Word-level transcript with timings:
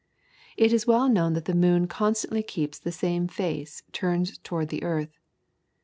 It 0.57 0.73
is 0.73 0.87
well 0.87 1.07
known 1.07 1.33
that 1.33 1.45
the 1.45 1.53
moon 1.53 1.85
constantly 1.85 2.41
keeps 2.41 2.79
the 2.79 2.91
same 2.91 3.27
face 3.27 3.83
turned 3.91 4.43
towards 4.43 4.71
the 4.71 4.81
earth. 4.81 5.19